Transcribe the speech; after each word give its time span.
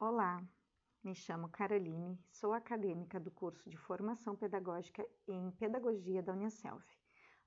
Olá, 0.00 0.42
me 1.04 1.14
chamo 1.14 1.50
Caroline, 1.50 2.18
sou 2.30 2.54
acadêmica 2.54 3.20
do 3.20 3.30
curso 3.30 3.68
de 3.68 3.76
Formação 3.76 4.34
Pedagógica 4.34 5.06
em 5.28 5.50
Pedagogia 5.50 6.22
da 6.22 6.32
Unicelv. 6.32 6.82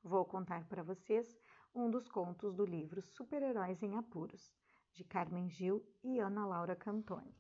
Vou 0.04 0.24
contar 0.26 0.64
para 0.66 0.84
vocês 0.84 1.36
um 1.74 1.90
dos 1.90 2.08
contos 2.08 2.54
do 2.54 2.66
livro 2.66 3.02
Super-Heróis 3.02 3.82
em 3.82 3.98
Apuros, 3.98 4.54
de 4.94 5.04
Carmen 5.04 5.50
Gil 5.50 5.84
e 6.04 6.20
Ana 6.20 6.46
Laura 6.46 6.76
Cantoni. 6.76 7.36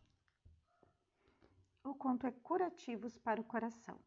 O 1.83 1.93
conto 1.93 2.25
é 2.25 2.31
Curativos 2.31 3.15
para 3.19 3.39
o 3.39 3.43
Coração. 3.43 3.99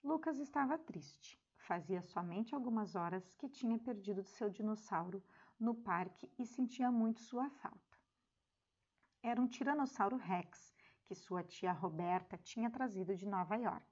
Lucas 0.00 0.38
estava 0.38 0.78
triste. 0.78 1.36
Fazia 1.56 2.00
somente 2.02 2.54
algumas 2.54 2.94
horas 2.94 3.28
que 3.32 3.48
tinha 3.48 3.76
perdido 3.80 4.22
seu 4.22 4.48
dinossauro 4.48 5.20
no 5.58 5.74
parque 5.74 6.30
e 6.38 6.44
sentia 6.44 6.90
muito 6.90 7.20
sua 7.20 7.48
falta. 7.50 7.98
Era 9.22 9.40
um 9.40 9.48
Tiranossauro 9.48 10.16
Rex 10.16 10.74
que 11.06 11.14
sua 11.14 11.42
tia 11.42 11.72
Roberta 11.72 12.36
tinha 12.36 12.70
trazido 12.70 13.14
de 13.14 13.26
Nova 13.26 13.56
York. 13.56 13.86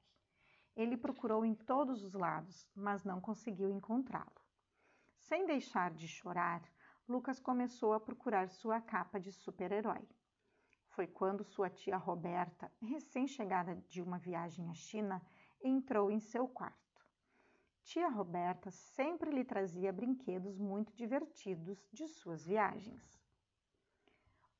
Ele 0.74 0.96
procurou 0.96 1.44
em 1.44 1.54
todos 1.54 2.02
os 2.02 2.12
lados, 2.12 2.68
mas 2.74 3.04
não 3.04 3.20
conseguiu 3.20 3.70
encontrá-lo. 3.70 4.42
Sem 5.16 5.46
deixar 5.46 5.92
de 5.92 6.08
chorar, 6.08 6.62
Lucas 7.08 7.38
começou 7.38 7.92
a 7.92 8.00
procurar 8.00 8.48
sua 8.48 8.80
capa 8.80 9.20
de 9.20 9.30
super-herói. 9.30 10.08
Foi 10.88 11.06
quando 11.06 11.44
sua 11.44 11.70
tia 11.70 11.96
Roberta, 11.96 12.70
recém-chegada 12.80 13.76
de 13.88 14.02
uma 14.02 14.18
viagem 14.18 14.68
à 14.68 14.74
China, 14.74 15.22
entrou 15.62 16.10
em 16.10 16.20
seu 16.20 16.48
quarto. 16.48 16.83
Tia 17.84 18.08
Roberta 18.08 18.70
sempre 18.70 19.30
lhe 19.30 19.44
trazia 19.44 19.92
brinquedos 19.92 20.58
muito 20.58 20.96
divertidos 20.96 21.86
de 21.92 22.08
suas 22.08 22.42
viagens. 22.42 23.22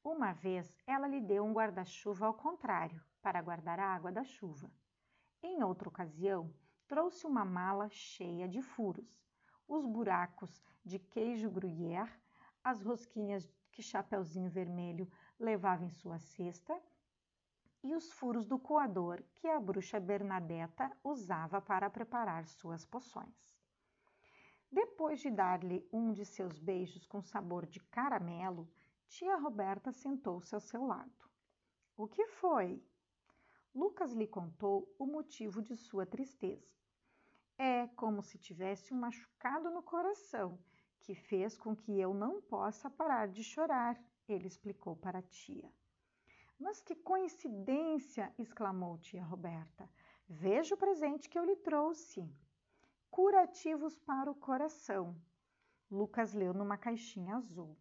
Uma 0.04 0.34
vez 0.34 0.76
ela 0.86 1.08
lhe 1.08 1.22
deu 1.22 1.42
um 1.42 1.54
guarda-chuva 1.54 2.26
ao 2.26 2.34
contrário, 2.34 3.02
para 3.22 3.40
guardar 3.40 3.80
a 3.80 3.94
água 3.94 4.12
da 4.12 4.22
chuva. 4.22 4.70
Em 5.42 5.62
outra 5.64 5.88
ocasião, 5.88 6.54
trouxe 6.86 7.26
uma 7.26 7.46
mala 7.46 7.88
cheia 7.88 8.46
de 8.46 8.60
furos, 8.60 9.18
os 9.66 9.86
buracos 9.86 10.62
de 10.84 10.98
queijo 10.98 11.50
gruyère, 11.50 12.12
as 12.62 12.82
rosquinhas 12.82 13.50
que 13.72 13.82
Chapeuzinho 13.82 14.50
Vermelho 14.50 15.10
levava 15.40 15.82
em 15.82 15.90
sua 15.90 16.18
cesta 16.18 16.78
e 17.84 17.94
os 17.94 18.10
furos 18.10 18.46
do 18.46 18.58
coador 18.58 19.22
que 19.34 19.46
a 19.46 19.60
bruxa 19.60 20.00
Bernadetta 20.00 20.90
usava 21.04 21.60
para 21.60 21.90
preparar 21.90 22.48
suas 22.48 22.86
poções. 22.86 23.54
Depois 24.72 25.20
de 25.20 25.30
dar-lhe 25.30 25.86
um 25.92 26.10
de 26.10 26.24
seus 26.24 26.58
beijos 26.58 27.06
com 27.06 27.22
sabor 27.22 27.66
de 27.66 27.78
caramelo, 27.80 28.66
tia 29.06 29.36
Roberta 29.36 29.92
sentou-se 29.92 30.54
ao 30.54 30.60
seu 30.62 30.86
lado. 30.86 31.12
O 31.94 32.08
que 32.08 32.26
foi? 32.26 32.82
Lucas 33.74 34.12
lhe 34.12 34.26
contou 34.26 34.92
o 34.98 35.04
motivo 35.04 35.60
de 35.60 35.76
sua 35.76 36.06
tristeza. 36.06 36.74
É 37.58 37.86
como 37.88 38.22
se 38.22 38.38
tivesse 38.38 38.94
um 38.94 38.98
machucado 38.98 39.70
no 39.70 39.82
coração 39.82 40.58
que 41.00 41.14
fez 41.14 41.58
com 41.58 41.76
que 41.76 42.00
eu 42.00 42.14
não 42.14 42.40
possa 42.40 42.88
parar 42.88 43.28
de 43.28 43.44
chorar, 43.44 44.02
ele 44.26 44.46
explicou 44.46 44.96
para 44.96 45.18
a 45.18 45.22
tia. 45.22 45.70
Mas 46.58 46.80
que 46.80 46.94
coincidência! 46.94 48.32
exclamou 48.38 48.98
tia 48.98 49.24
Roberta. 49.24 49.90
Veja 50.28 50.74
o 50.74 50.78
presente 50.78 51.28
que 51.28 51.38
eu 51.38 51.44
lhe 51.44 51.56
trouxe. 51.56 52.28
Curativos 53.10 53.98
para 53.98 54.30
o 54.30 54.34
coração. 54.34 55.20
Lucas 55.90 56.32
leu 56.32 56.54
numa 56.54 56.78
caixinha 56.78 57.36
azul. 57.36 57.76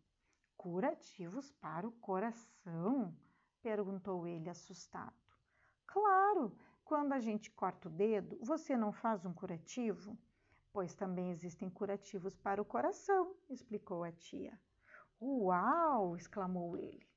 Curativos 0.58 1.52
para 1.52 1.88
o 1.88 1.92
coração? 1.92 3.16
perguntou 3.62 4.28
ele 4.28 4.50
assustado. 4.50 5.16
Claro, 5.86 6.58
quando 6.84 7.14
a 7.14 7.20
gente 7.20 7.50
corta 7.52 7.88
o 7.88 7.92
dedo, 7.92 8.38
você 8.42 8.76
não 8.76 8.92
faz 8.92 9.26
um 9.26 9.34
curativo? 9.34 10.18
Pois 10.72 10.94
também 10.94 11.30
existem 11.32 11.70
curativos 11.70 12.36
para 12.36 12.62
o 12.62 12.66
coração, 12.66 13.36
explicou 13.50 14.04
a 14.04 14.12
tia. 14.12 14.60
Uau! 15.22 16.18
exclamou 16.18 16.76
ele. 16.76 17.13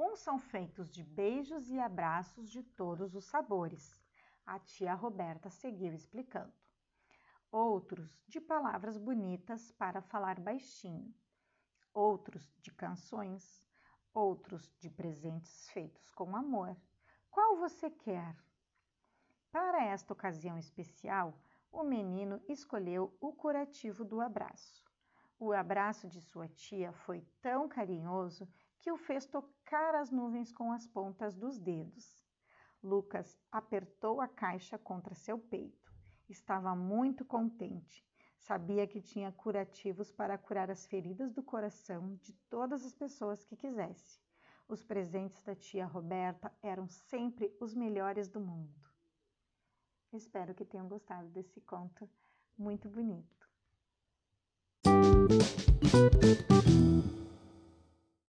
Uns 0.00 0.20
são 0.20 0.38
feitos 0.38 0.88
de 0.88 1.02
beijos 1.02 1.70
e 1.70 1.80
abraços 1.80 2.48
de 2.48 2.62
todos 2.62 3.16
os 3.16 3.24
sabores. 3.24 4.00
A 4.46 4.56
tia 4.60 4.94
Roberta 4.94 5.50
seguiu 5.50 5.92
explicando. 5.92 6.52
Outros 7.50 8.22
de 8.28 8.40
palavras 8.40 8.96
bonitas 8.96 9.72
para 9.72 10.00
falar 10.00 10.38
baixinho. 10.38 11.12
Outros 11.92 12.56
de 12.60 12.70
canções. 12.70 13.60
Outros 14.14 14.72
de 14.78 14.88
presentes 14.88 15.68
feitos 15.70 16.08
com 16.12 16.36
amor. 16.36 16.76
Qual 17.28 17.56
você 17.56 17.90
quer? 17.90 18.36
Para 19.50 19.84
esta 19.84 20.12
ocasião 20.12 20.56
especial, 20.56 21.36
o 21.72 21.82
menino 21.82 22.40
escolheu 22.46 23.16
o 23.20 23.32
curativo 23.32 24.04
do 24.04 24.20
abraço. 24.20 24.84
O 25.40 25.52
abraço 25.52 26.06
de 26.06 26.20
sua 26.20 26.46
tia 26.46 26.92
foi 26.92 27.20
tão 27.40 27.68
carinhoso 27.68 28.48
que 28.80 28.90
o 28.92 28.96
fez 28.96 29.26
tocar 29.26 29.94
as 29.94 30.10
nuvens 30.10 30.52
com 30.52 30.72
as 30.72 30.86
pontas 30.86 31.34
dos 31.34 31.58
dedos. 31.58 32.24
Lucas 32.82 33.38
apertou 33.50 34.20
a 34.20 34.28
caixa 34.28 34.78
contra 34.78 35.14
seu 35.14 35.38
peito. 35.38 35.92
Estava 36.28 36.74
muito 36.76 37.24
contente. 37.24 38.06
Sabia 38.38 38.86
que 38.86 39.00
tinha 39.00 39.32
curativos 39.32 40.12
para 40.12 40.38
curar 40.38 40.70
as 40.70 40.86
feridas 40.86 41.32
do 41.32 41.42
coração 41.42 42.14
de 42.16 42.32
todas 42.48 42.84
as 42.84 42.94
pessoas 42.94 43.44
que 43.44 43.56
quisesse. 43.56 44.20
Os 44.68 44.84
presentes 44.84 45.42
da 45.42 45.54
tia 45.54 45.86
Roberta 45.86 46.52
eram 46.62 46.88
sempre 46.88 47.54
os 47.60 47.74
melhores 47.74 48.28
do 48.28 48.40
mundo. 48.40 48.74
Espero 50.12 50.54
que 50.54 50.64
tenham 50.64 50.88
gostado 50.88 51.28
desse 51.28 51.60
conto 51.60 52.08
muito 52.56 52.88
bonito. 52.88 53.48